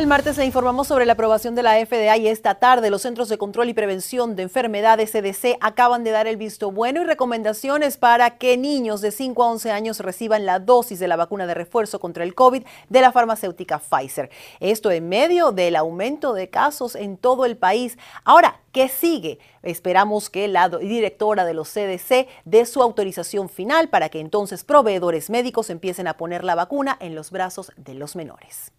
[0.00, 3.28] El martes le informamos sobre la aprobación de la FDA y esta tarde los Centros
[3.28, 7.98] de Control y Prevención de Enfermedades CDC acaban de dar el visto bueno y recomendaciones
[7.98, 11.52] para que niños de 5 a 11 años reciban la dosis de la vacuna de
[11.52, 14.30] refuerzo contra el COVID de la farmacéutica Pfizer.
[14.60, 17.98] Esto en medio del aumento de casos en todo el país.
[18.24, 19.38] Ahora, ¿qué sigue?
[19.62, 25.28] Esperamos que la directora de los CDC dé su autorización final para que entonces proveedores
[25.28, 28.72] médicos empiecen a poner la vacuna en los brazos de los menores.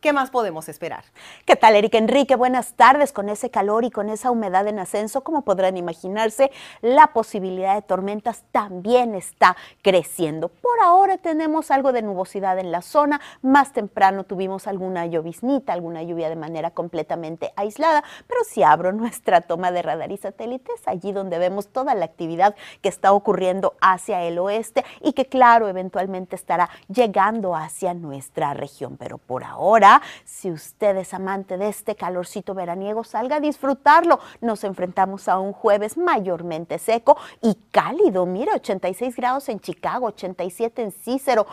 [0.00, 1.04] ¿Qué más podemos esperar?
[1.44, 2.34] ¿Qué tal, Erika Enrique?
[2.34, 3.12] Buenas tardes.
[3.12, 6.50] Con ese calor y con esa humedad en ascenso, como podrán imaginarse,
[6.82, 10.48] la posibilidad de tormentas también está creciendo.
[10.48, 13.20] Por ahora tenemos algo de nubosidad en la zona.
[13.42, 18.02] Más temprano tuvimos alguna lloviznita, alguna lluvia de manera completamente aislada.
[18.26, 22.56] Pero si abro nuestra toma de radar y satélites, allí donde vemos toda la actividad
[22.82, 28.96] que está ocurriendo hacia el oeste y que, claro, eventualmente estará llegando hacia nuestra región.
[28.96, 30.02] Pero por ahora.
[30.24, 34.18] Si usted es amante de este calorcito veraniego, salga a disfrutarlo.
[34.40, 38.26] Nos enfrentamos a un jueves mayormente seco y cálido.
[38.26, 41.46] Mire, 86 grados en Chicago, 87 en Cícero.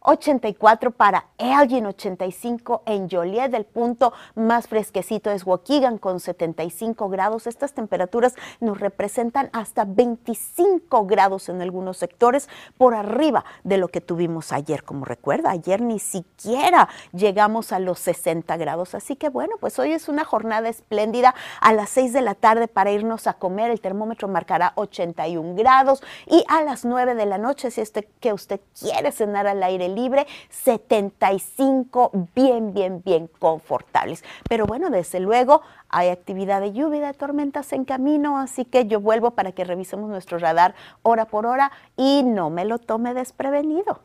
[0.00, 3.52] 84 para Elgin, 85 en Joliet.
[3.52, 7.46] El punto más fresquecito es Waukegan con 75 grados.
[7.46, 14.00] Estas temperaturas nos representan hasta 25 grados en algunos sectores por arriba de lo que
[14.00, 14.84] tuvimos ayer.
[14.84, 18.94] Como recuerda, ayer ni siquiera llegamos a los 60 grados.
[18.94, 21.34] Así que bueno, pues hoy es una jornada espléndida.
[21.60, 26.02] A las 6 de la tarde para irnos a comer, el termómetro marcará 81 grados.
[26.26, 29.87] Y a las 9 de la noche, si es que usted quiere cenar al aire
[29.88, 34.24] libre, 75 bien, bien, bien confortables.
[34.48, 39.00] Pero bueno, desde luego hay actividad de lluvia de tormentas en camino, así que yo
[39.00, 44.00] vuelvo para que revisemos nuestro radar hora por hora y no me lo tome desprevenido.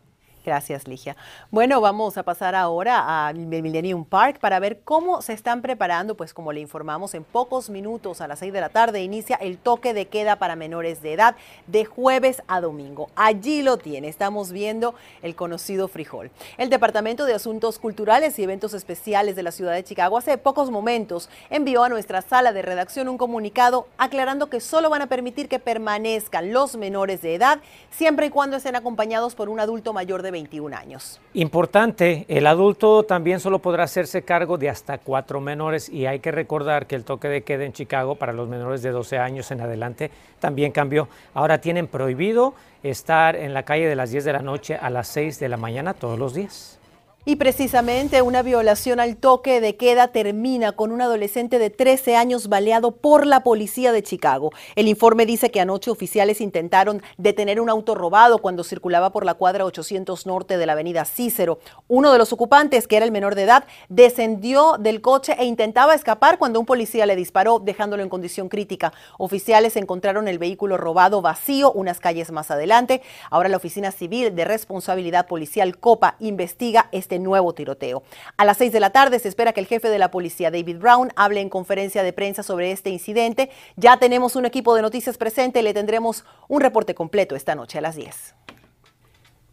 [0.45, 1.15] Gracias, Ligia.
[1.51, 6.33] Bueno, vamos a pasar ahora a Millennium Park para ver cómo se están preparando, pues
[6.33, 9.93] como le informamos, en pocos minutos a las 6 de la tarde inicia el toque
[9.93, 11.37] de queda para menores de edad
[11.67, 13.07] de jueves a domingo.
[13.15, 16.29] Allí lo tiene, estamos viendo el conocido frijol.
[16.57, 20.71] El Departamento de Asuntos Culturales y Eventos Especiales de la Ciudad de Chicago hace pocos
[20.71, 25.47] momentos envió a nuestra sala de redacción un comunicado aclarando que solo van a permitir
[25.47, 27.59] que permanezcan los menores de edad
[27.91, 31.21] siempre y cuando estén acompañados por un adulto mayor de 21 años.
[31.33, 36.33] Importante, el adulto también solo podrá hacerse cargo de hasta cuatro menores y hay que
[36.33, 39.61] recordar que el toque de queda en Chicago para los menores de 12 años en
[39.61, 40.11] adelante
[40.41, 41.07] también cambió.
[41.33, 45.07] Ahora tienen prohibido estar en la calle de las 10 de la noche a las
[45.07, 46.79] 6 de la mañana todos los días.
[47.25, 52.49] Y precisamente una violación al toque de queda termina con un adolescente de 13 años
[52.49, 54.51] baleado por la policía de Chicago.
[54.75, 59.35] El informe dice que anoche oficiales intentaron detener un auto robado cuando circulaba por la
[59.35, 61.59] cuadra 800 norte de la avenida Cícero.
[61.87, 65.95] Uno de los ocupantes, que era el menor de edad, descendió del coche e intentaba
[65.95, 68.91] escapar cuando un policía le disparó, dejándolo en condición crítica.
[69.17, 73.01] Oficiales encontraron el vehículo robado vacío unas calles más adelante.
[73.29, 78.01] Ahora la Oficina Civil de Responsabilidad Policial COPA investiga este este nuevo tiroteo.
[78.37, 80.79] A las seis de la tarde se espera que el jefe de la policía, David
[80.79, 83.51] Brown, hable en conferencia de prensa sobre este incidente.
[83.75, 87.81] Ya tenemos un equipo de noticias presente le tendremos un reporte completo esta noche a
[87.81, 88.33] las 10.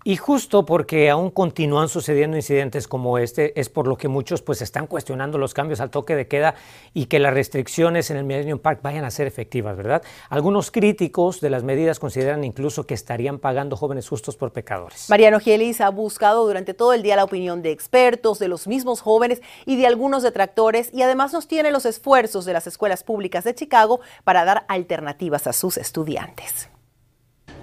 [0.02, 4.62] Y justo porque aún continúan sucediendo incidentes como este, es por lo que muchos pues
[4.62, 6.54] están cuestionando los cambios al toque de queda
[6.94, 10.02] y que las restricciones en el Millennium Park vayan a ser efectivas, ¿verdad?
[10.30, 15.10] Algunos críticos de las medidas consideran incluso que estarían pagando jóvenes justos por pecadores.
[15.10, 19.02] Mariano Gielis ha buscado durante todo el día la opinión de expertos, de los mismos
[19.02, 23.44] jóvenes y de algunos detractores y además nos tiene los esfuerzos de las escuelas públicas
[23.44, 26.70] de Chicago para dar alternativas a sus estudiantes.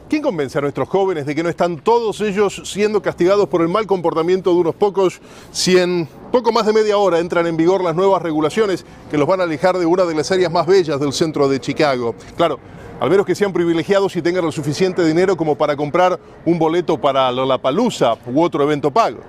[0.10, 3.68] ¿Quién convence a nuestros jóvenes de que no están todos ellos siendo castigados por el
[3.68, 5.20] mal comportamiento de unos pocos
[5.52, 9.28] si en poco más de media hora entran en vigor las nuevas regulaciones que los
[9.28, 12.16] van a alejar de una de las áreas más bellas del centro de Chicago?
[12.38, 12.58] Claro,
[13.02, 16.98] al menos que sean privilegiados y tengan lo suficiente dinero como para comprar un boleto
[16.98, 19.20] para la Palusa u otro evento pago.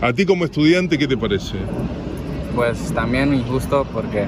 [0.00, 1.56] ¿A ti como estudiante qué te parece?
[2.54, 4.26] Pues también injusto porque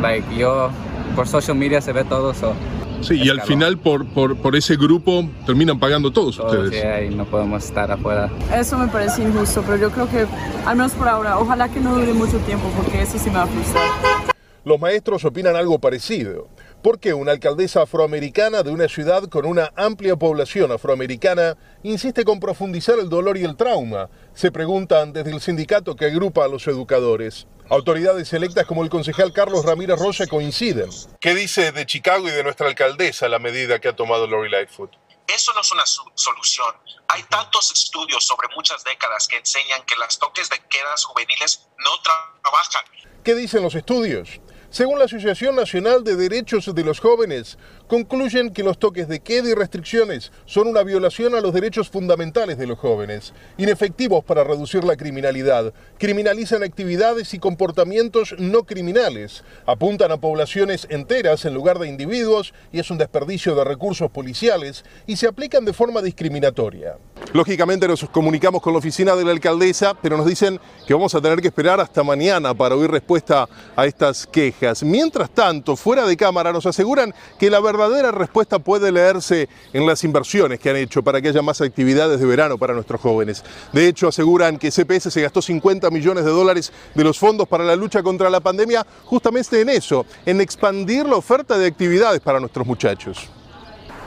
[0.00, 0.70] like, yo
[1.14, 2.54] por social media se ve todo eso.
[3.02, 6.70] Sí, y al final por, por, ese grupo terminan pagando todos, ustedes.
[6.70, 8.30] Sí, ahí no podemos estar afuera.
[8.54, 10.26] Eso me parece injusto, pero yo creo que,
[10.64, 13.42] al menos por ahora, ojalá que no dure mucho tiempo, porque eso sí me va
[13.42, 14.32] a frustrar.
[14.64, 16.46] Los maestros opinan algo parecido.
[16.82, 22.40] ¿Por qué una alcaldesa afroamericana de una ciudad con una amplia población afroamericana insiste con
[22.40, 24.10] profundizar el dolor y el trauma?
[24.34, 27.46] Se preguntan desde el sindicato que agrupa a los educadores.
[27.68, 30.90] Autoridades electas como el concejal Carlos Ramírez Rocha coinciden.
[31.20, 34.90] ¿Qué dice de Chicago y de nuestra alcaldesa la medida que ha tomado Lori Lightfoot?
[35.28, 36.74] Eso no es una solución.
[37.06, 41.90] Hay tantos estudios sobre muchas décadas que enseñan que las toques de quedas juveniles no
[42.02, 42.84] trabajan.
[43.22, 44.40] ¿Qué dicen los estudios?
[44.72, 47.58] Según la Asociación Nacional de Derechos de los Jóvenes,
[47.88, 52.56] concluyen que los toques de queda y restricciones son una violación a los derechos fundamentales
[52.56, 60.10] de los jóvenes, inefectivos para reducir la criminalidad, criminalizan actividades y comportamientos no criminales, apuntan
[60.10, 65.16] a poblaciones enteras en lugar de individuos y es un desperdicio de recursos policiales y
[65.16, 66.96] se aplican de forma discriminatoria.
[67.32, 71.20] Lógicamente nos comunicamos con la oficina de la alcaldesa, pero nos dicen que vamos a
[71.20, 74.82] tener que esperar hasta mañana para oír respuesta a estas quejas.
[74.82, 79.86] Mientras tanto, fuera de cámara nos aseguran que la verdad verdadera respuesta puede leerse en
[79.86, 83.42] las inversiones que han hecho para que haya más actividades de verano para nuestros jóvenes.
[83.72, 87.64] De hecho, aseguran que CPS se gastó 50 millones de dólares de los fondos para
[87.64, 92.40] la lucha contra la pandemia justamente en eso, en expandir la oferta de actividades para
[92.40, 93.28] nuestros muchachos.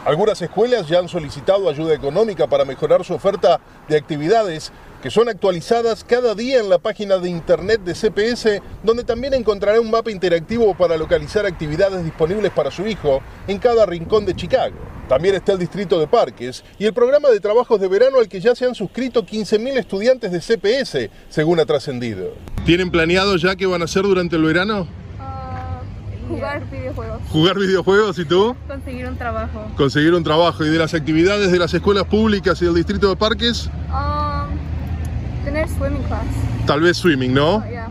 [0.06, 3.60] Algunas escuelas ya han solicitado ayuda económica para mejorar su oferta
[3.90, 4.72] de actividades
[5.02, 9.82] que son actualizadas cada día en la página de internet de CPS, donde también encontrará
[9.82, 14.76] un mapa interactivo para localizar actividades disponibles para su hijo en cada rincón de Chicago.
[15.10, 18.42] También está el distrito de parques y el programa de trabajos de verano al que
[18.42, 22.34] ya se han suscrito 15.000 estudiantes de CPS, según ha trascendido.
[22.64, 24.88] ¿Tienen planeado ya qué van a hacer durante el verano?
[26.28, 27.22] Jugar videojuegos.
[27.30, 28.56] ¿Jugar videojuegos y tú?
[28.68, 29.68] Conseguir un trabajo.
[29.78, 30.66] Conseguir un trabajo.
[30.66, 33.70] ¿Y de las actividades de las escuelas públicas y del distrito de parques?
[33.90, 34.56] Um,
[35.44, 36.26] tener swimming class.
[36.66, 37.58] Tal vez swimming, ¿no?
[37.58, 37.90] Oh, yeah.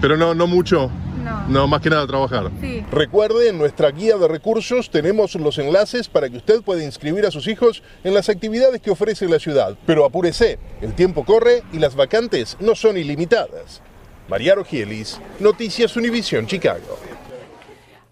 [0.00, 0.90] Pero no, no mucho.
[1.22, 1.46] No.
[1.48, 2.50] No, más que nada trabajar.
[2.62, 2.82] Sí.
[2.90, 7.30] Recuerde, en nuestra guía de recursos tenemos los enlaces para que usted pueda inscribir a
[7.30, 9.76] sus hijos en las actividades que ofrece la ciudad.
[9.84, 13.82] Pero apúrese, el tiempo corre y las vacantes no son ilimitadas.
[14.30, 16.98] Mariano Gielis, Noticias Univisión Chicago.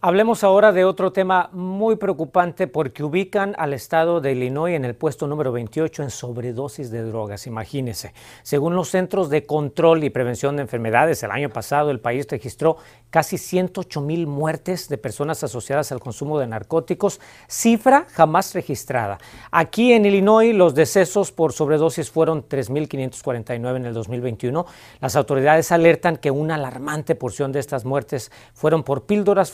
[0.01, 4.95] Hablemos ahora de otro tema muy preocupante porque ubican al estado de Illinois en el
[4.95, 8.15] puesto número 28 en sobredosis de drogas, imagínense.
[8.45, 12.77] Según los Centros de Control y Prevención de Enfermedades, el año pasado el país registró
[13.11, 19.19] casi 108 mil muertes de personas asociadas al consumo de narcóticos, cifra jamás registrada.
[19.51, 24.65] Aquí en Illinois los decesos por sobredosis fueron 3.549 en el 2021.
[25.01, 29.51] Las autoridades alertan que una alarmante porción de estas muertes fueron por píldoras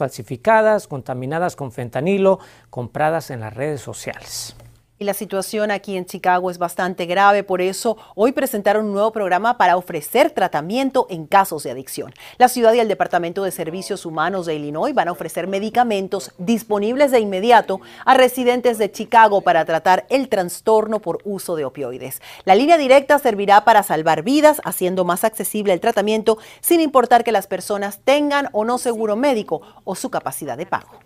[0.87, 2.39] contaminadas con fentanilo,
[2.71, 4.57] compradas en las redes sociales.
[4.97, 9.11] Y la situación aquí en Chicago es bastante grave, por eso hoy presentaron un nuevo
[9.11, 12.15] programa para ofrecer tratamiento en casos de adicción.
[12.39, 17.11] La ciudad y el Departamento de Servicios Humanos de Illinois van a ofrecer medicamentos disponibles
[17.11, 22.23] de inmediato a residentes de Chicago para tratar el trastorno por uso de opioides.
[22.45, 27.33] La línea directa servirá para salvar vidas, haciendo más accesible el tratamiento sin importar que
[27.33, 31.01] las personas tengan o no seguro médico o su capacidad de pago.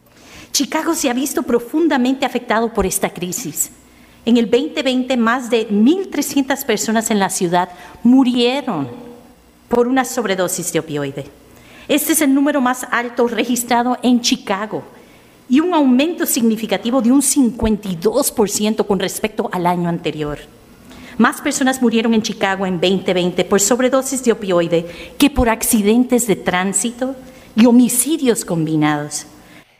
[0.53, 3.71] Chicago se ha visto profundamente afectado por esta crisis.
[4.25, 7.71] En el 2020, más de 1.300 personas en la ciudad
[8.03, 8.89] murieron
[9.69, 11.25] por una sobredosis de opioide.
[11.87, 14.83] Este es el número más alto registrado en Chicago
[15.49, 20.39] y un aumento significativo de un 52% con respecto al año anterior.
[21.17, 24.87] Más personas murieron en Chicago en 2020 por sobredosis de opioide
[25.19, 27.17] que por accidentes de tránsito
[27.57, 29.27] y homicidios combinados.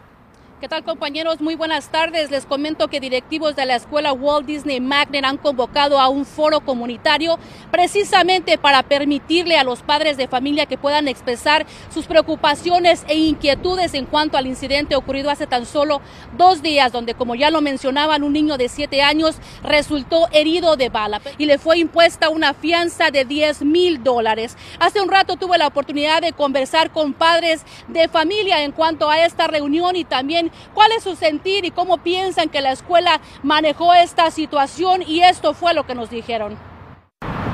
[0.64, 1.42] ¿Qué tal compañeros?
[1.42, 2.32] Muy buenas tardes.
[2.32, 6.62] Les comento que directivos de la escuela Walt Disney Magnet han convocado a un foro
[6.62, 7.38] comunitario
[7.70, 13.94] precisamente para permitirle a los padres de familia que puedan expresar sus preocupaciones e inquietudes
[13.94, 16.00] en cuanto al incidente ocurrido hace tan solo
[16.38, 20.88] dos días, donde como ya lo mencionaban, un niño de siete años resultó herido de
[20.88, 24.56] bala y le fue impuesta una fianza de 10 mil dólares.
[24.80, 29.26] Hace un rato tuve la oportunidad de conversar con padres de familia en cuanto a
[29.26, 33.94] esta reunión y también cuál es su sentir y cómo piensan que la escuela manejó
[33.94, 36.58] esta situación y esto fue lo que nos dijeron.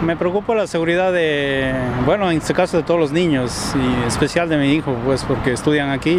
[0.03, 1.73] Me preocupa la seguridad de,
[2.05, 5.51] bueno, en este caso de todos los niños y especial de mi hijo, pues porque
[5.51, 6.17] estudian aquí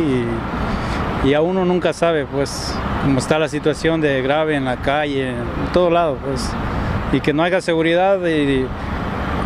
[1.25, 5.31] y, a uno nunca sabe, pues, cómo está la situación de grave en la calle,
[5.31, 6.51] en todo lado, pues,
[7.13, 8.67] y que no haya seguridad y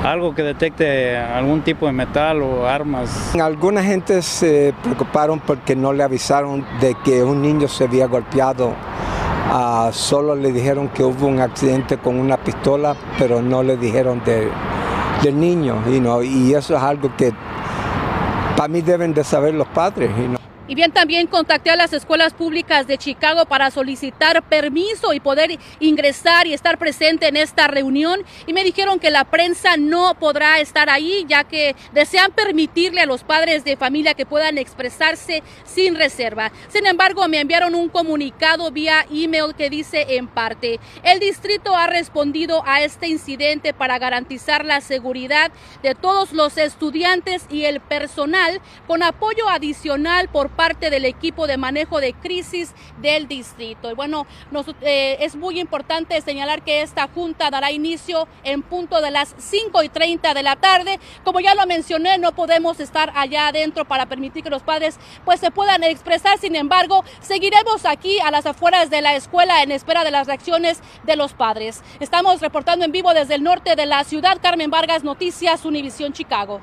[0.04, 3.34] algo que detecte algún tipo de metal o armas.
[3.40, 8.74] Alguna gente se preocuparon porque no le avisaron de que un niño se había golpeado.
[9.52, 14.22] Uh, solo le dijeron que hubo un accidente con una pistola, pero no le dijeron
[14.24, 14.50] de,
[15.22, 15.82] del niño.
[15.86, 17.32] You know, y eso es algo que
[18.56, 20.10] para mí deben de saber los padres.
[20.16, 20.43] You know.
[20.66, 25.58] Y bien, también contacté a las escuelas públicas de Chicago para solicitar permiso y poder
[25.78, 28.20] ingresar y estar presente en esta reunión.
[28.46, 33.06] Y me dijeron que la prensa no podrá estar ahí, ya que desean permitirle a
[33.06, 36.50] los padres de familia que puedan expresarse sin reserva.
[36.68, 41.88] Sin embargo, me enviaron un comunicado vía email que dice en parte, el distrito ha
[41.88, 45.52] respondido a este incidente para garantizar la seguridad
[45.82, 51.56] de todos los estudiantes y el personal con apoyo adicional por parte del equipo de
[51.56, 53.90] manejo de crisis del distrito.
[53.90, 59.00] Y bueno, nos, eh, es muy importante señalar que esta junta dará inicio en punto
[59.00, 60.98] de las 5 y 30 de la tarde.
[61.24, 65.40] Como ya lo mencioné, no podemos estar allá adentro para permitir que los padres pues
[65.40, 66.38] se puedan expresar.
[66.38, 70.80] Sin embargo, seguiremos aquí a las afueras de la escuela en espera de las reacciones
[71.04, 71.82] de los padres.
[72.00, 74.38] Estamos reportando en vivo desde el norte de la ciudad.
[74.40, 76.60] Carmen Vargas, Noticias, Univisión Chicago.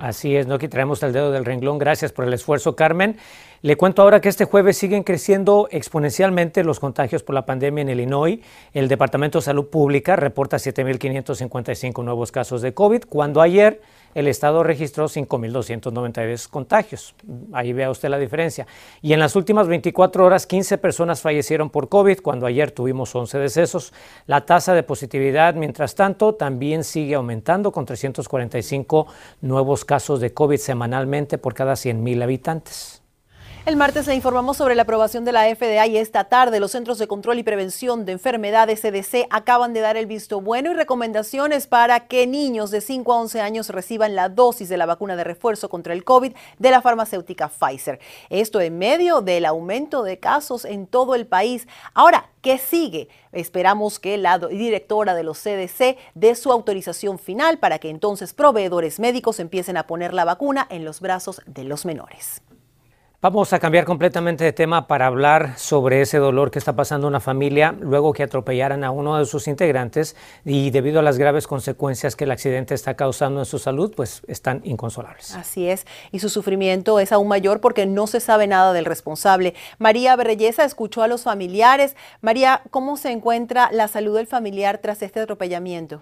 [0.00, 1.78] Así es, no quitaremos el dedo del renglón.
[1.78, 3.16] Gracias por el esfuerzo, Carmen.
[3.60, 7.88] Le cuento ahora que este jueves siguen creciendo exponencialmente los contagios por la pandemia en
[7.88, 8.38] Illinois.
[8.72, 13.80] El Departamento de Salud Pública reporta 7.555 nuevos casos de COVID, cuando ayer
[14.14, 17.16] el estado registró 5.292 contagios.
[17.52, 18.64] Ahí vea usted la diferencia.
[19.02, 23.38] Y en las últimas 24 horas, 15 personas fallecieron por COVID, cuando ayer tuvimos 11
[23.40, 23.92] decesos.
[24.26, 29.08] La tasa de positividad, mientras tanto, también sigue aumentando con 345
[29.40, 32.97] nuevos casos de COVID semanalmente por cada 100.000 habitantes.
[33.66, 36.98] El martes le informamos sobre la aprobación de la FDA y esta tarde los Centros
[36.98, 41.66] de Control y Prevención de Enfermedades CDC acaban de dar el visto bueno y recomendaciones
[41.66, 45.24] para que niños de 5 a 11 años reciban la dosis de la vacuna de
[45.24, 48.00] refuerzo contra el COVID de la farmacéutica Pfizer.
[48.30, 51.68] Esto en medio del aumento de casos en todo el país.
[51.92, 53.08] Ahora, ¿qué sigue?
[53.32, 58.98] Esperamos que la directora de los CDC dé su autorización final para que entonces proveedores
[58.98, 62.40] médicos empiecen a poner la vacuna en los brazos de los menores.
[63.20, 67.18] Vamos a cambiar completamente de tema para hablar sobre ese dolor que está pasando una
[67.18, 72.14] familia luego que atropellaran a uno de sus integrantes y debido a las graves consecuencias
[72.14, 75.34] que el accidente está causando en su salud, pues están inconsolables.
[75.34, 79.54] Así es, y su sufrimiento es aún mayor porque no se sabe nada del responsable.
[79.78, 81.96] María Berreyesa escuchó a los familiares.
[82.20, 86.00] María, ¿cómo se encuentra la salud del familiar tras este atropellamiento?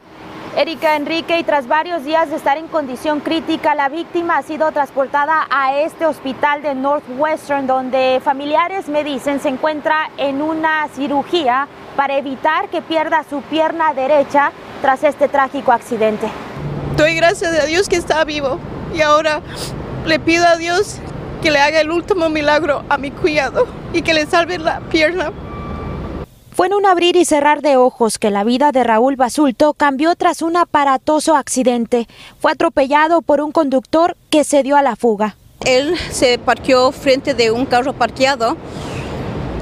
[0.57, 4.73] Erika Enrique, y tras varios días de estar en condición crítica, la víctima ha sido
[4.73, 6.75] transportada a este hospital de
[7.09, 13.41] Northwestern, donde familiares me dicen se encuentra en una cirugía para evitar que pierda su
[13.43, 16.29] pierna derecha tras este trágico accidente.
[16.97, 18.59] Doy gracias a Dios que está vivo
[18.95, 19.41] y ahora
[20.07, 20.99] le pido a Dios
[21.43, 25.33] que le haga el último milagro a mi cuidado y que le salve la pierna
[26.53, 30.17] fue en un abrir y cerrar de ojos que la vida de Raúl Basulto cambió
[30.17, 32.09] tras un aparatoso accidente.
[32.41, 35.37] Fue atropellado por un conductor que se dio a la fuga.
[35.67, 38.57] Él se parqueó frente de un carro parqueado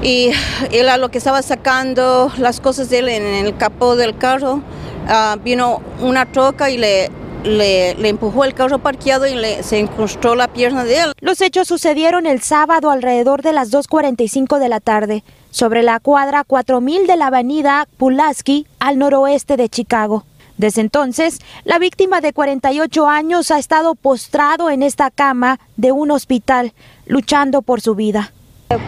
[0.01, 0.29] y
[0.71, 4.55] él a lo que estaba sacando las cosas de él en el capó del carro,
[4.55, 7.09] uh, vino una troca y le
[7.45, 11.13] le, le, empujó el carro parqueado y le, se incrustó la pierna de él.
[11.19, 16.43] Los hechos sucedieron el sábado alrededor de las 2.45 de la tarde, sobre la cuadra
[16.43, 20.25] 4000 de la avenida Pulaski, al noroeste de Chicago.
[20.57, 26.11] Desde entonces, la víctima de 48 años ha estado postrado en esta cama de un
[26.11, 26.73] hospital,
[27.05, 28.31] luchando por su vida.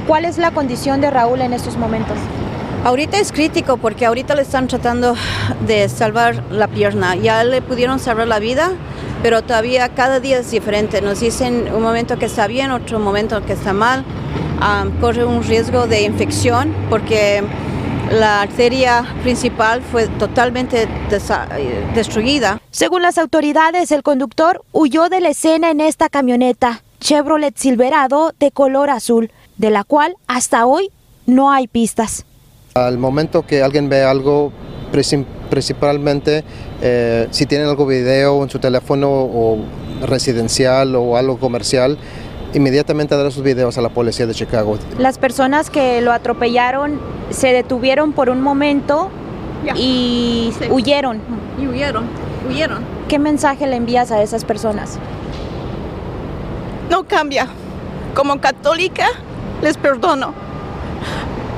[0.08, 2.18] ¿Cuál es la condición de Raúl en estos momentos?
[2.84, 5.16] Ahorita es crítico porque ahorita le están tratando
[5.66, 7.16] de salvar la pierna.
[7.16, 8.72] Ya le pudieron salvar la vida,
[9.22, 11.02] pero todavía cada día es diferente.
[11.02, 14.06] Nos dicen un momento que está bien, otro momento que está mal.
[15.02, 17.44] corre un riesgo de infección porque
[18.12, 20.88] la arteria principal fue totalmente
[21.94, 22.62] destruida.
[22.72, 28.52] Según las autoridades, el conductor huyó de la escena en esta camioneta Chevrolet Silverado de
[28.52, 30.90] color azul, de la cual hasta hoy
[31.26, 32.26] no hay pistas.
[32.76, 34.52] Al momento que alguien ve algo,
[35.50, 36.44] principalmente
[36.82, 39.58] eh, si tienen algo video en su teléfono o
[40.06, 41.98] residencial o algo comercial,
[42.54, 44.78] inmediatamente dar esos videos a la policía de Chicago.
[44.98, 47.00] Las personas que lo atropellaron
[47.30, 49.10] se detuvieron por un momento
[49.76, 51.22] y huyeron.
[51.60, 52.06] Y huyeron,
[52.50, 52.84] huyeron.
[53.08, 54.98] ¿Qué mensaje le envías a esas personas?
[56.90, 57.48] No cambia.
[58.16, 59.08] Como católica
[59.62, 60.34] les perdono.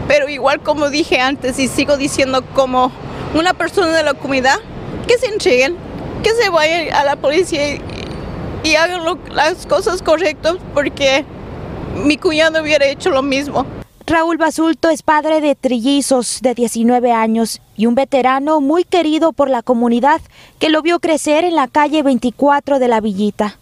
[0.08, 2.92] Pero igual como dije antes y sigo diciendo como
[3.36, 4.58] una persona de la comunidad,
[5.08, 5.76] que se entreguen,
[6.24, 7.78] que se vayan a la policía
[8.70, 11.26] y hagan las cosas correctas porque
[11.96, 13.66] mi cuñado hubiera hecho lo mismo.
[14.06, 19.50] Raúl Basulto es padre de trillizos de 19 años y un veterano muy querido por
[19.50, 20.22] la comunidad
[20.60, 23.58] que lo vio crecer en la calle 24 de la Villita.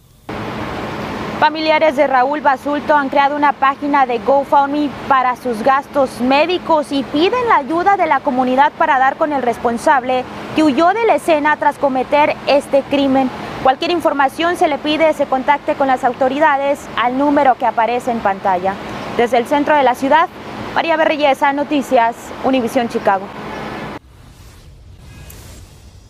[1.40, 7.04] Familiares de Raúl Basulto han creado una página de GoFundMe para sus gastos médicos y
[7.04, 10.24] piden la ayuda de la comunidad para dar con el responsable
[10.56, 13.30] que huyó de la escena tras cometer este crimen.
[13.62, 18.20] Cualquier información se le pide se contacte con las autoridades al número que aparece en
[18.20, 18.74] pantalla.
[19.16, 20.28] Desde el centro de la ciudad,
[20.76, 23.26] María Berrillesa, Noticias, Univisión Chicago.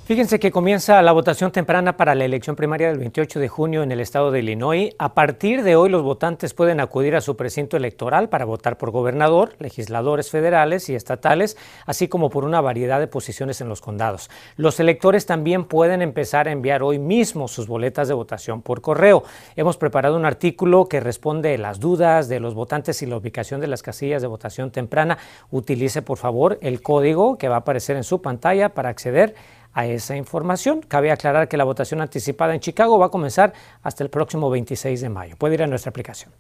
[0.08, 3.92] Fíjense que comienza la votación temprana para la elección primaria del 28 de junio en
[3.92, 4.94] el estado de Illinois.
[4.98, 8.90] A partir de hoy los votantes pueden acudir a su precinto electoral para votar por
[8.90, 14.30] gobernador, legisladores federales y estatales, así como por una variedad de posiciones en los condados.
[14.56, 19.24] Los electores también pueden empezar a enviar hoy mismo sus boletas de votación por correo.
[19.56, 23.66] Hemos preparado un artículo que responde las dudas de los votantes y la ubicación de
[23.66, 25.18] las casillas de votación temprana.
[25.50, 29.34] Utilice por favor el código que va a aparecer en su pantalla para acceder
[29.72, 30.80] a esa información.
[30.80, 33.52] Cabe aclarar que la votación anticipada en Chicago va a comenzar
[33.82, 35.36] hasta el próximo 26 de mayo.
[35.36, 36.32] Puede ir a nuestra aplicación.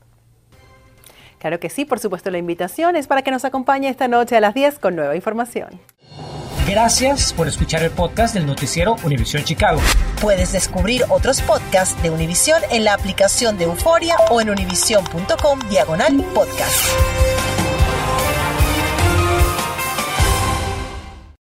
[1.38, 4.40] Claro que sí, por supuesto la invitación es para que nos acompañe esta noche a
[4.40, 5.80] las 10 con nueva información.
[6.68, 9.80] Gracias por escuchar el podcast del noticiero Univisión Chicago.
[10.20, 16.22] Puedes descubrir otros podcasts de Univisión en la aplicación de Euforia o en univision.com diagonal
[16.34, 17.77] podcast.